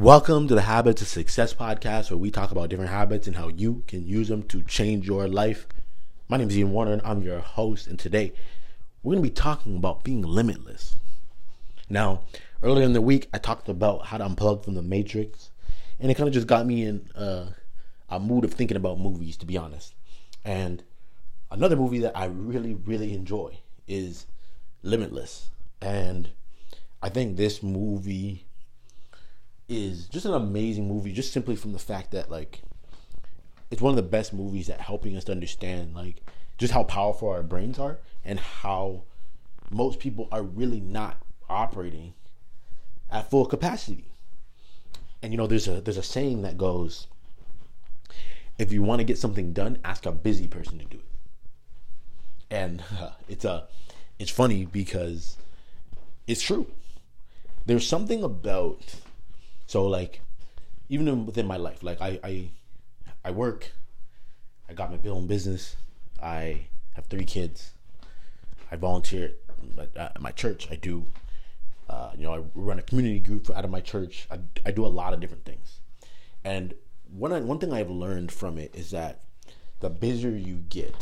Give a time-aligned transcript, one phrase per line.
[0.00, 3.48] Welcome to the Habits of Success podcast, where we talk about different habits and how
[3.48, 5.66] you can use them to change your life.
[6.26, 7.86] My name is Ian Warner, and I'm your host.
[7.86, 8.32] And today,
[9.02, 10.94] we're going to be talking about being limitless.
[11.90, 12.22] Now,
[12.62, 15.50] earlier in the week, I talked about how to unplug from the matrix,
[15.98, 17.50] and it kind of just got me in uh,
[18.08, 19.92] a mood of thinking about movies, to be honest.
[20.46, 20.82] And
[21.50, 24.24] another movie that I really, really enjoy is
[24.82, 25.50] Limitless.
[25.82, 26.30] And
[27.02, 28.46] I think this movie
[29.70, 32.60] is just an amazing movie, just simply from the fact that like
[33.70, 36.16] it's one of the best movies at helping us to understand like
[36.58, 39.04] just how powerful our brains are and how
[39.70, 42.12] most people are really not operating
[43.10, 44.04] at full capacity.
[45.22, 47.06] And you know, there's a there's a saying that goes,
[48.58, 51.04] if you want to get something done, ask a busy person to do it.
[52.50, 53.68] And uh, it's a
[54.18, 55.36] it's funny because
[56.26, 56.66] it's true.
[57.66, 58.96] There's something about
[59.70, 60.20] so like,
[60.88, 62.34] even within my life, like I I,
[63.24, 63.70] I work,
[64.68, 65.76] I got my bill in business,
[66.20, 67.70] I have three kids,
[68.72, 69.34] I volunteer
[69.94, 70.66] at my church.
[70.72, 71.06] I do,
[71.88, 74.26] uh, you know, I run a community group out of my church.
[74.28, 75.78] I, I do a lot of different things,
[76.42, 76.74] and
[77.24, 79.20] one one thing I've learned from it is that
[79.78, 80.96] the busier you get,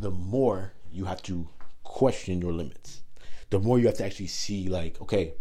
[0.00, 1.46] the more you have to
[1.84, 3.02] question your limits.
[3.50, 5.34] The more you have to actually see, like, okay,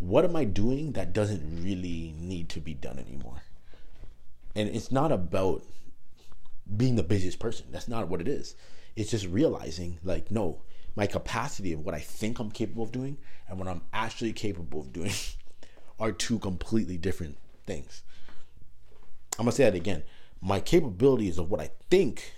[0.00, 3.42] what am I doing that doesn't really need to be done anymore?
[4.56, 5.62] And it's not about
[6.76, 7.66] being the busiest person.
[7.70, 8.56] That's not what it is.
[8.96, 10.62] It's just realizing, like, no,
[10.96, 14.80] my capacity of what I think I'm capable of doing and what I'm actually capable
[14.80, 15.12] of doing
[16.00, 18.02] are two completely different things.
[19.38, 20.02] I'm gonna say that again.
[20.40, 22.32] My capabilities of what I think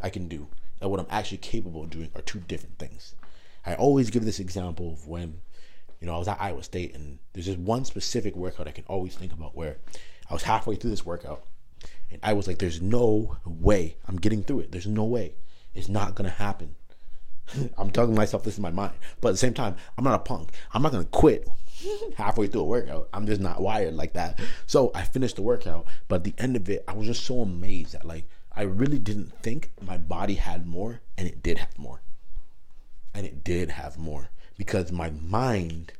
[0.00, 0.48] I can do
[0.80, 3.14] and what I'm actually capable of doing are two different things.
[3.64, 5.40] I always give this example of when
[6.02, 8.84] you know, I was at Iowa State, and there's just one specific workout I can
[8.88, 9.76] always think about where
[10.28, 11.44] I was halfway through this workout,
[12.10, 14.72] and I was like, "There's no way I'm getting through it.
[14.72, 15.36] There's no way.
[15.74, 16.74] It's not gonna happen."
[17.78, 20.18] I'm telling myself this in my mind, but at the same time, I'm not a
[20.18, 20.50] punk.
[20.74, 21.48] I'm not gonna quit
[22.16, 23.08] halfway through a workout.
[23.14, 24.40] I'm just not wired like that.
[24.66, 27.42] So I finished the workout, but at the end of it, I was just so
[27.42, 31.78] amazed that like I really didn't think my body had more, and it did have
[31.78, 32.02] more,
[33.14, 35.92] and it did have more because my mind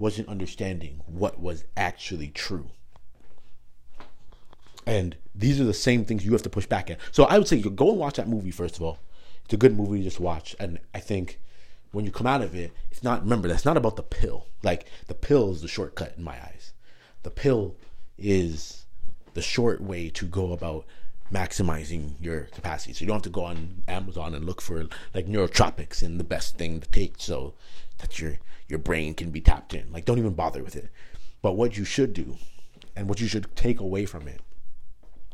[0.00, 2.70] wasn't understanding what was actually true.
[4.86, 6.98] And these are the same things you have to push back at.
[7.12, 8.98] So I would say you go and watch that movie first of all.
[9.44, 10.56] It's a good movie to just watch.
[10.58, 11.38] And I think
[11.92, 14.46] when you come out of it, it's not remember that's not about the pill.
[14.62, 16.72] Like the pill is the shortcut in my eyes.
[17.22, 17.76] The pill
[18.16, 18.86] is
[19.34, 20.86] the short way to go about
[21.32, 22.92] maximizing your capacity.
[22.92, 26.24] So you don't have to go on Amazon and look for like neurotropics and the
[26.24, 27.54] best thing to take so
[27.98, 29.92] that your your brain can be tapped in.
[29.92, 30.90] Like don't even bother with it.
[31.42, 32.36] But what you should do
[32.96, 34.40] and what you should take away from it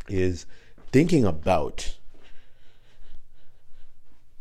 [0.08, 0.46] is
[0.92, 1.96] thinking about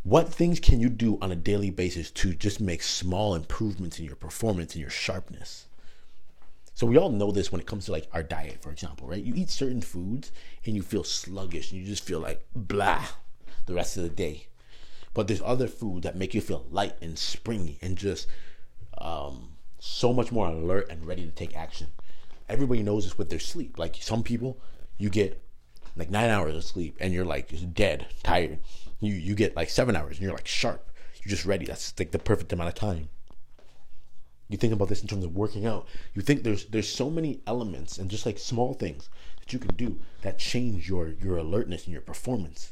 [0.04, 4.06] what things can you do on a daily basis to just make small improvements in
[4.06, 5.66] your performance and your sharpness
[6.76, 9.24] so we all know this when it comes to like our diet, for example, right?
[9.24, 10.34] You eat certain foods
[10.66, 13.02] and you feel sluggish and you just feel like blah
[13.66, 14.48] the rest of the day.
[15.14, 18.28] But there's other foods that make you feel light and springy and just
[18.98, 21.88] um, so much more alert and ready to take action.
[22.50, 23.80] Everybody knows this with their sleep.
[23.80, 24.60] Like some people,
[24.98, 25.42] you get
[25.96, 28.60] like nine hours of sleep and you're like just dead, tired.
[29.00, 30.92] You you get like seven hours and you're like sharp.
[31.24, 31.66] You're just ready.
[31.66, 33.08] That's like the perfect amount of time
[34.48, 37.42] you think about this in terms of working out you think there's there's so many
[37.48, 39.10] elements and just like small things
[39.46, 42.72] that you can do that change your your alertness and your performance.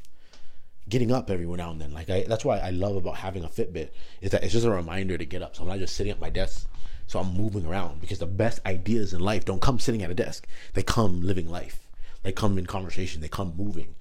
[0.89, 3.47] Getting up every now and then like I, that's why i love about having a
[3.47, 3.89] fitbit
[4.21, 5.55] is that it's just a reminder to get up.
[5.55, 6.67] So i'm not just sitting at my desk
[7.07, 10.15] so i'm moving around because the best ideas in life don't come sitting at a
[10.15, 10.47] desk.
[10.73, 11.87] They come living life.
[12.23, 13.21] They come in conversation.
[13.21, 13.95] They come moving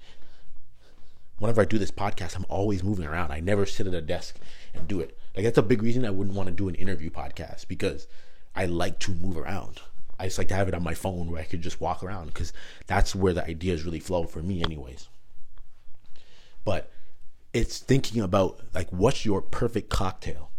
[1.39, 4.37] whenever i do this podcast i'm always moving around i never sit at a desk
[4.73, 7.09] and do it like that's a big reason I wouldn't want to do an interview
[7.09, 8.07] podcast because
[8.55, 9.81] I like to move around.
[10.19, 12.27] I just like to have it on my phone where I could just walk around
[12.27, 12.53] because
[12.85, 15.09] that's where the ideas really flow for me, anyways.
[16.63, 16.91] But
[17.51, 20.51] it's thinking about like what's your perfect cocktail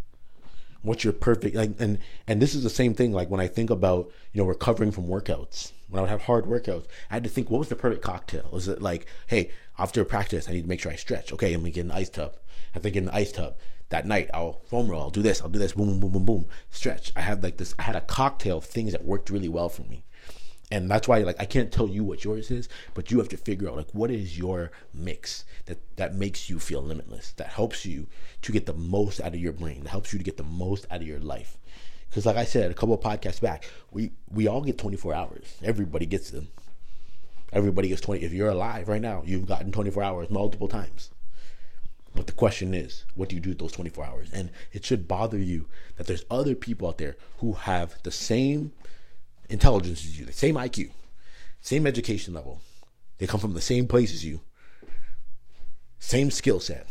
[0.85, 1.99] what's your perfect like and
[2.29, 5.09] and this is the same thing like when i think about you know recovering from
[5.09, 8.03] workouts when i would have hard workouts i had to think what was the perfect
[8.03, 11.51] cocktail is it like hey after practice i need to make sure i stretch okay
[11.51, 12.37] let me get an ice tub
[12.75, 13.55] i think in the ice tub
[13.91, 16.25] that night I'll foam roll, I'll do this, I'll do this, boom, boom, boom, boom,
[16.25, 17.13] boom, stretch.
[17.15, 19.83] I had like this, I had a cocktail of things that worked really well for
[19.83, 20.05] me.
[20.71, 23.37] And that's why like I can't tell you what yours is, but you have to
[23.37, 27.85] figure out like what is your mix that that makes you feel limitless, that helps
[27.85, 28.07] you
[28.43, 30.87] to get the most out of your brain, that helps you to get the most
[30.91, 31.59] out of your life.
[32.09, 35.57] Because, like I said a couple of podcasts back, we we all get 24 hours.
[35.63, 36.49] Everybody gets them.
[37.53, 38.23] Everybody gets 20.
[38.23, 41.11] If you're alive right now, you've gotten 24 hours multiple times.
[42.15, 44.29] But the question is, what do you do with those 24 hours?
[44.33, 45.67] And it should bother you
[45.97, 48.73] that there's other people out there who have the same
[49.49, 50.91] intelligence as you, the same IQ,
[51.61, 52.61] same education level.
[53.19, 54.41] They come from the same place as you,
[55.99, 56.87] same skill set,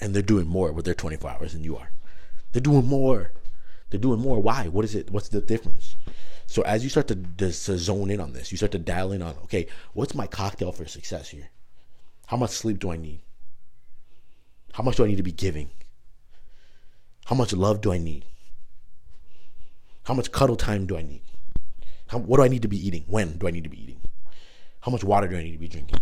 [0.00, 1.90] and they're doing more with their 24 hours than you are.
[2.52, 3.32] They're doing more.
[3.90, 4.40] They're doing more.
[4.40, 4.68] Why?
[4.68, 5.10] What is it?
[5.10, 5.96] What's the difference?
[6.46, 9.12] So as you start to, to, to zone in on this, you start to dial
[9.12, 11.48] in on, okay, what's my cocktail for success here?
[12.26, 13.20] How much sleep do I need?
[14.72, 15.70] How much do I need to be giving?
[17.26, 18.24] How much love do I need?
[20.04, 21.22] How much cuddle time do I need?
[22.14, 23.02] How, what do I need to be eating?
[23.08, 24.00] When do I need to be eating?
[24.82, 25.98] How much water do I need to be drinking?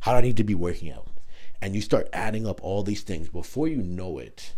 [0.00, 1.06] How do I need to be working out?
[1.62, 3.28] And you start adding up all these things.
[3.28, 4.54] Before you know it,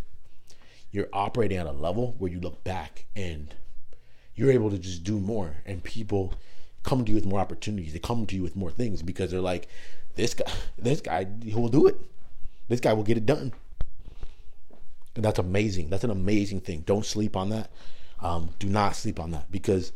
[0.90, 3.54] you're operating at a level where you look back and
[4.34, 5.56] you're able to just do more.
[5.66, 6.32] And people
[6.82, 7.92] come to you with more opportunities.
[7.92, 9.68] They come to you with more things because they're like,
[10.14, 12.00] this guy, this guy, he will do it.
[12.68, 13.52] This guy will get it done.
[15.14, 15.90] And that's amazing.
[15.90, 16.84] That's an amazing thing.
[16.86, 17.70] Don't sleep on that.
[18.20, 19.92] Um, do not sleep on that because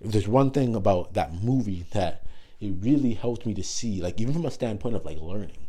[0.00, 2.24] if there's one thing about that movie that
[2.60, 5.68] it really helped me to see, like even from a standpoint of like learning,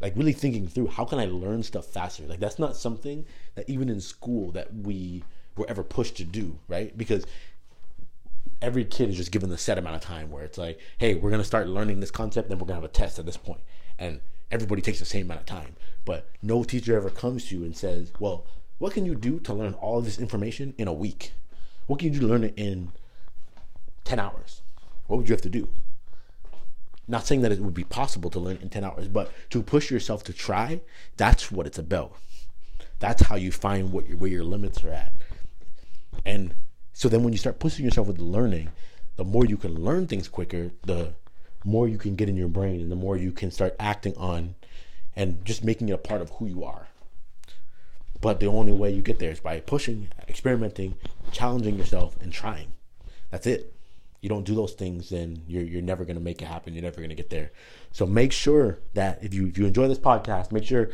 [0.00, 2.24] like really thinking through how can I learn stuff faster.
[2.24, 3.24] Like that's not something
[3.54, 5.24] that even in school that we
[5.56, 6.96] were ever pushed to do, right?
[6.96, 7.24] Because
[8.60, 11.30] every kid is just given the set amount of time where it's like, hey, we're
[11.30, 13.60] gonna start learning this concept, then we're gonna have a test at this point,
[13.98, 14.20] and
[14.50, 15.76] everybody takes the same amount of time.
[16.04, 18.46] But no teacher ever comes to you and says, well,
[18.78, 21.32] what can you do to learn all this information in a week?
[21.86, 22.92] What can you learn it in
[24.04, 24.62] 10 hours?
[25.06, 25.68] What would you have to do?
[27.08, 29.90] Not saying that it would be possible to learn in 10 hours, but to push
[29.90, 30.80] yourself to try,
[31.16, 32.16] that's what it's about.
[32.98, 35.12] That's how you find what your, where your limits are at.
[36.24, 36.54] And
[36.92, 38.70] so then when you start pushing yourself with the learning,
[39.16, 41.12] the more you can learn things quicker, the
[41.64, 44.54] more you can get in your brain and the more you can start acting on
[45.14, 46.88] and just making it a part of who you are.
[48.20, 50.94] But the only way you get there is by pushing, experimenting,
[51.32, 52.72] challenging yourself, and trying.
[53.30, 53.72] That's it.
[54.20, 56.74] You don't do those things, then you're you're never gonna make it happen.
[56.74, 57.52] You're never gonna get there.
[57.92, 60.90] So make sure that if you if you enjoy this podcast, make sure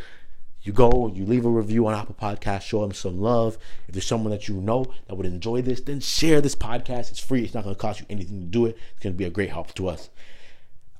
[0.62, 3.58] you go, you leave a review on Apple Podcast, show them some love.
[3.88, 7.10] If there's someone that you know that would enjoy this, then share this podcast.
[7.10, 7.42] It's free.
[7.42, 8.78] It's not going to cost you anything to do it.
[8.92, 10.08] It's going to be a great help to us.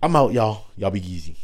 [0.03, 0.67] I'm out, y'all.
[0.77, 1.37] Y'all be easy.